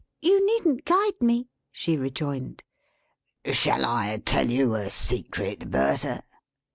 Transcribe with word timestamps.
You 0.19 0.43
needn't 0.47 0.83
guide 0.85 1.21
me!" 1.21 1.47
she 1.71 1.95
rejoined. 1.95 2.63
"Shall 3.45 3.85
I 3.85 4.17
tell 4.25 4.49
you 4.49 4.73
a 4.73 4.89
secret, 4.89 5.69
Bertha?" 5.69 6.23